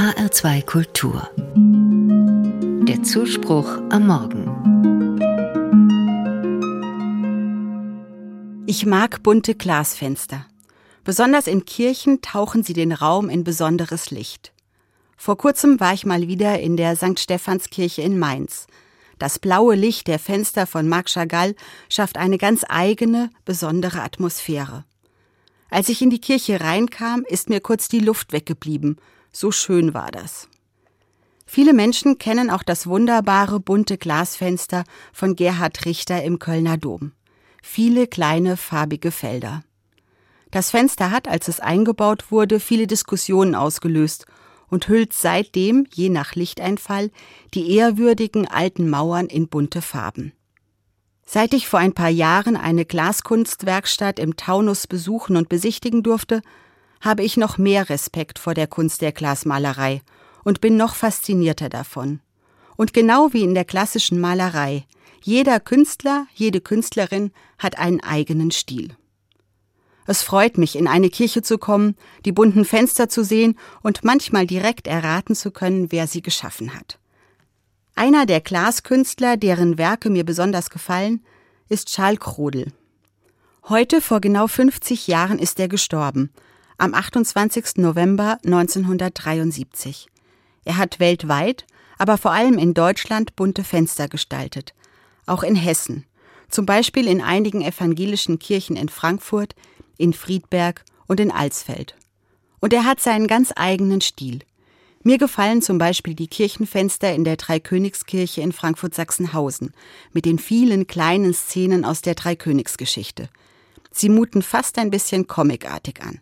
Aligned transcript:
HR2 0.00 0.64
Kultur. 0.64 1.28
Der 2.88 3.02
Zuspruch 3.02 3.68
am 3.90 4.06
Morgen. 4.06 4.46
Ich 8.64 8.86
mag 8.86 9.22
bunte 9.22 9.54
Glasfenster. 9.54 10.46
Besonders 11.04 11.46
in 11.46 11.66
Kirchen 11.66 12.22
tauchen 12.22 12.62
sie 12.62 12.72
den 12.72 12.92
Raum 12.92 13.28
in 13.28 13.44
besonderes 13.44 14.10
Licht. 14.10 14.54
Vor 15.18 15.36
kurzem 15.36 15.80
war 15.80 15.92
ich 15.92 16.06
mal 16.06 16.26
wieder 16.28 16.58
in 16.60 16.78
der 16.78 16.96
St. 16.96 17.20
Stephanskirche 17.20 18.00
in 18.00 18.18
Mainz. 18.18 18.68
Das 19.18 19.38
blaue 19.38 19.74
Licht 19.74 20.06
der 20.06 20.18
Fenster 20.18 20.66
von 20.66 20.88
Marc 20.88 21.10
Chagall 21.10 21.54
schafft 21.90 22.16
eine 22.16 22.38
ganz 22.38 22.64
eigene, 22.66 23.28
besondere 23.44 24.00
Atmosphäre. 24.00 24.86
Als 25.68 25.90
ich 25.90 26.00
in 26.00 26.08
die 26.08 26.22
Kirche 26.22 26.62
reinkam, 26.62 27.22
ist 27.28 27.50
mir 27.50 27.60
kurz 27.60 27.88
die 27.88 28.00
Luft 28.00 28.32
weggeblieben. 28.32 28.96
So 29.32 29.52
schön 29.52 29.94
war 29.94 30.10
das. 30.10 30.48
Viele 31.46 31.72
Menschen 31.72 32.18
kennen 32.18 32.50
auch 32.50 32.62
das 32.62 32.86
wunderbare 32.86 33.58
bunte 33.58 33.98
Glasfenster 33.98 34.84
von 35.12 35.34
Gerhard 35.34 35.84
Richter 35.84 36.22
im 36.22 36.38
Kölner 36.38 36.76
Dom. 36.76 37.12
Viele 37.62 38.06
kleine 38.06 38.56
farbige 38.56 39.10
Felder. 39.10 39.64
Das 40.50 40.70
Fenster 40.70 41.10
hat, 41.10 41.28
als 41.28 41.48
es 41.48 41.60
eingebaut 41.60 42.30
wurde, 42.30 42.60
viele 42.60 42.86
Diskussionen 42.86 43.54
ausgelöst 43.54 44.26
und 44.68 44.88
hüllt 44.88 45.12
seitdem, 45.12 45.86
je 45.92 46.08
nach 46.08 46.34
Lichteinfall, 46.34 47.10
die 47.54 47.72
ehrwürdigen 47.74 48.46
alten 48.46 48.88
Mauern 48.88 49.26
in 49.26 49.48
bunte 49.48 49.82
Farben. 49.82 50.32
Seit 51.26 51.54
ich 51.54 51.68
vor 51.68 51.78
ein 51.78 51.92
paar 51.92 52.08
Jahren 52.08 52.56
eine 52.56 52.84
Glaskunstwerkstatt 52.84 54.18
im 54.18 54.36
Taunus 54.36 54.86
besuchen 54.86 55.36
und 55.36 55.48
besichtigen 55.48 56.02
durfte, 56.02 56.42
habe 57.00 57.22
ich 57.22 57.36
noch 57.36 57.58
mehr 57.58 57.88
Respekt 57.88 58.38
vor 58.38 58.54
der 58.54 58.66
Kunst 58.66 59.00
der 59.00 59.12
Glasmalerei 59.12 60.02
und 60.44 60.60
bin 60.60 60.76
noch 60.76 60.94
faszinierter 60.94 61.68
davon. 61.68 62.20
Und 62.76 62.92
genau 62.92 63.32
wie 63.32 63.42
in 63.42 63.54
der 63.54 63.64
klassischen 63.64 64.20
Malerei, 64.20 64.84
jeder 65.22 65.60
Künstler, 65.60 66.26
jede 66.34 66.60
Künstlerin 66.60 67.32
hat 67.58 67.78
einen 67.78 68.00
eigenen 68.00 68.50
Stil. 68.50 68.96
Es 70.06 70.22
freut 70.22 70.58
mich, 70.58 70.76
in 70.76 70.88
eine 70.88 71.10
Kirche 71.10 71.42
zu 71.42 71.58
kommen, 71.58 71.94
die 72.24 72.32
bunten 72.32 72.64
Fenster 72.64 73.08
zu 73.08 73.22
sehen 73.22 73.56
und 73.82 74.02
manchmal 74.02 74.46
direkt 74.46 74.86
erraten 74.86 75.34
zu 75.34 75.50
können, 75.50 75.92
wer 75.92 76.06
sie 76.06 76.22
geschaffen 76.22 76.74
hat. 76.74 76.98
Einer 77.94 78.24
der 78.24 78.40
Glaskünstler, 78.40 79.36
deren 79.36 79.76
Werke 79.76 80.10
mir 80.10 80.24
besonders 80.24 80.70
gefallen, 80.70 81.22
ist 81.68 81.88
Charles 81.88 82.18
Krodel. 82.18 82.72
Heute, 83.68 84.00
vor 84.00 84.20
genau 84.20 84.46
50 84.46 85.06
Jahren, 85.06 85.38
ist 85.38 85.60
er 85.60 85.68
gestorben, 85.68 86.30
am 86.80 86.94
28. 86.94 87.76
November 87.76 88.38
1973. 88.42 90.08
Er 90.64 90.78
hat 90.78 90.98
weltweit, 90.98 91.66
aber 91.98 92.16
vor 92.16 92.32
allem 92.32 92.56
in 92.56 92.72
Deutschland 92.72 93.36
bunte 93.36 93.64
Fenster 93.64 94.08
gestaltet, 94.08 94.72
auch 95.26 95.42
in 95.42 95.56
Hessen, 95.56 96.06
zum 96.48 96.64
Beispiel 96.64 97.06
in 97.06 97.20
einigen 97.20 97.60
evangelischen 97.60 98.38
Kirchen 98.38 98.76
in 98.76 98.88
Frankfurt, 98.88 99.54
in 99.98 100.14
Friedberg 100.14 100.84
und 101.06 101.20
in 101.20 101.30
Alsfeld. 101.30 101.96
Und 102.60 102.72
er 102.72 102.86
hat 102.86 103.00
seinen 103.00 103.26
ganz 103.26 103.52
eigenen 103.54 104.00
Stil. 104.00 104.38
Mir 105.02 105.18
gefallen 105.18 105.60
zum 105.60 105.76
Beispiel 105.76 106.14
die 106.14 106.28
Kirchenfenster 106.28 107.14
in 107.14 107.24
der 107.24 107.36
Dreikönigskirche 107.36 108.40
in 108.40 108.52
Frankfurt-Sachsenhausen 108.52 109.74
mit 110.12 110.24
den 110.24 110.38
vielen 110.38 110.86
kleinen 110.86 111.34
Szenen 111.34 111.84
aus 111.84 112.00
der 112.00 112.14
Dreikönigsgeschichte. 112.14 113.28
Sie 113.90 114.08
muten 114.08 114.40
fast 114.40 114.78
ein 114.78 114.90
bisschen 114.90 115.26
comicartig 115.26 116.00
an. 116.02 116.20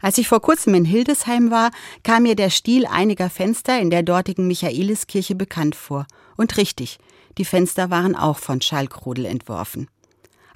Als 0.00 0.18
ich 0.18 0.28
vor 0.28 0.40
kurzem 0.40 0.74
in 0.74 0.84
Hildesheim 0.84 1.50
war, 1.50 1.70
kam 2.04 2.22
mir 2.22 2.36
der 2.36 2.50
Stil 2.50 2.86
einiger 2.86 3.30
Fenster 3.30 3.80
in 3.80 3.90
der 3.90 4.02
dortigen 4.02 4.46
Michaeliskirche 4.46 5.34
bekannt 5.34 5.74
vor. 5.74 6.06
Und 6.36 6.56
richtig, 6.56 6.98
die 7.36 7.44
Fenster 7.44 7.90
waren 7.90 8.14
auch 8.14 8.38
von 8.38 8.60
Charles 8.60 8.90
Krodel 8.90 9.24
entworfen. 9.24 9.88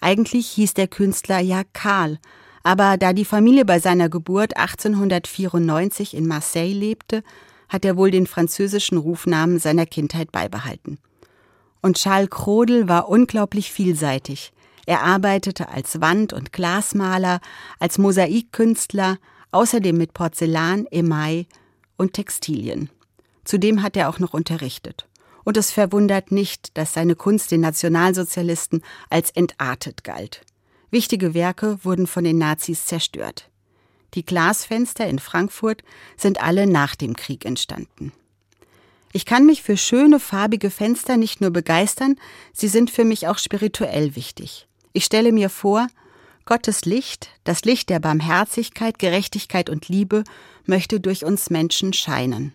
Eigentlich 0.00 0.48
hieß 0.48 0.74
der 0.74 0.88
Künstler 0.88 1.40
ja 1.40 1.62
Karl, 1.72 2.18
aber 2.62 2.96
da 2.96 3.12
die 3.12 3.24
Familie 3.24 3.64
bei 3.64 3.80
seiner 3.80 4.08
Geburt 4.08 4.56
1894 4.56 6.14
in 6.14 6.26
Marseille 6.26 6.72
lebte, 6.72 7.24
hat 7.68 7.84
er 7.84 7.96
wohl 7.96 8.10
den 8.10 8.26
französischen 8.26 8.98
Rufnamen 8.98 9.58
seiner 9.58 9.86
Kindheit 9.86 10.30
beibehalten. 10.30 10.98
Und 11.80 11.96
Charles 11.96 12.30
Krodel 12.30 12.88
war 12.88 13.08
unglaublich 13.08 13.72
vielseitig. 13.72 14.52
Er 14.86 15.02
arbeitete 15.02 15.68
als 15.68 16.00
Wand- 16.00 16.32
und 16.32 16.52
Glasmaler, 16.52 17.40
als 17.78 17.98
Mosaikkünstler, 17.98 19.18
außerdem 19.52 19.96
mit 19.96 20.14
Porzellan, 20.14 20.86
Email 20.90 21.46
und 21.96 22.14
Textilien. 22.14 22.90
Zudem 23.44 23.82
hat 23.82 23.96
er 23.96 24.08
auch 24.08 24.18
noch 24.18 24.34
unterrichtet. 24.34 25.06
Und 25.44 25.56
es 25.56 25.72
verwundert 25.72 26.30
nicht, 26.30 26.76
dass 26.76 26.94
seine 26.94 27.16
Kunst 27.16 27.50
den 27.50 27.60
Nationalsozialisten 27.60 28.82
als 29.10 29.30
entartet 29.30 30.04
galt. 30.04 30.42
Wichtige 30.90 31.34
Werke 31.34 31.78
wurden 31.84 32.06
von 32.06 32.22
den 32.24 32.38
Nazis 32.38 32.86
zerstört. 32.86 33.48
Die 34.14 34.24
Glasfenster 34.24 35.06
in 35.06 35.18
Frankfurt 35.18 35.82
sind 36.16 36.42
alle 36.42 36.66
nach 36.66 36.94
dem 36.94 37.16
Krieg 37.16 37.44
entstanden. 37.44 38.12
Ich 39.12 39.26
kann 39.26 39.44
mich 39.44 39.62
für 39.62 39.76
schöne 39.76 40.20
farbige 40.20 40.70
Fenster 40.70 41.16
nicht 41.16 41.40
nur 41.40 41.50
begeistern, 41.50 42.16
sie 42.52 42.68
sind 42.68 42.90
für 42.90 43.04
mich 43.04 43.28
auch 43.28 43.38
spirituell 43.38 44.16
wichtig. 44.16 44.68
Ich 44.92 45.04
stelle 45.04 45.32
mir 45.32 45.50
vor, 45.50 45.86
Gottes 46.44 46.84
Licht, 46.84 47.28
das 47.44 47.64
Licht 47.64 47.88
der 47.88 48.00
Barmherzigkeit, 48.00 48.98
Gerechtigkeit 48.98 49.70
und 49.70 49.88
Liebe, 49.88 50.24
möchte 50.66 51.00
durch 51.00 51.24
uns 51.24 51.50
Menschen 51.50 51.92
scheinen. 51.92 52.52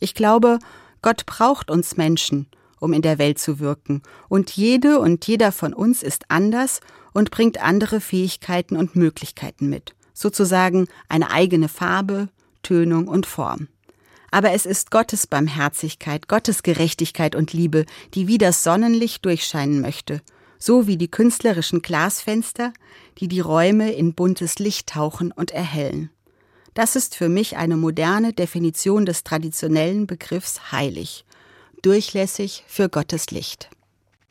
Ich 0.00 0.14
glaube, 0.14 0.58
Gott 1.02 1.26
braucht 1.26 1.70
uns 1.70 1.96
Menschen, 1.96 2.46
um 2.80 2.92
in 2.92 3.02
der 3.02 3.18
Welt 3.18 3.38
zu 3.38 3.60
wirken, 3.60 4.02
und 4.28 4.50
jede 4.50 4.98
und 4.98 5.26
jeder 5.26 5.52
von 5.52 5.72
uns 5.72 6.02
ist 6.02 6.30
anders 6.30 6.80
und 7.12 7.30
bringt 7.30 7.62
andere 7.62 8.00
Fähigkeiten 8.00 8.76
und 8.76 8.96
Möglichkeiten 8.96 9.68
mit, 9.68 9.94
sozusagen 10.14 10.88
eine 11.08 11.30
eigene 11.30 11.68
Farbe, 11.68 12.28
Tönung 12.62 13.08
und 13.08 13.26
Form. 13.26 13.68
Aber 14.30 14.52
es 14.52 14.66
ist 14.66 14.90
Gottes 14.90 15.26
Barmherzigkeit, 15.26 16.28
Gottes 16.28 16.62
Gerechtigkeit 16.62 17.34
und 17.34 17.52
Liebe, 17.52 17.86
die 18.14 18.28
wie 18.28 18.38
das 18.38 18.62
Sonnenlicht 18.62 19.24
durchscheinen 19.24 19.80
möchte, 19.80 20.20
so 20.58 20.86
wie 20.86 20.96
die 20.96 21.10
künstlerischen 21.10 21.82
Glasfenster, 21.82 22.72
die 23.18 23.28
die 23.28 23.40
Räume 23.40 23.92
in 23.92 24.14
buntes 24.14 24.58
Licht 24.58 24.88
tauchen 24.88 25.32
und 25.32 25.50
erhellen. 25.50 26.10
Das 26.74 26.96
ist 26.96 27.14
für 27.14 27.28
mich 27.28 27.56
eine 27.56 27.76
moderne 27.76 28.32
Definition 28.32 29.06
des 29.06 29.24
traditionellen 29.24 30.06
Begriffs 30.06 30.70
heilig, 30.70 31.24
durchlässig 31.82 32.64
für 32.66 32.88
Gottes 32.88 33.30
Licht. 33.30 33.70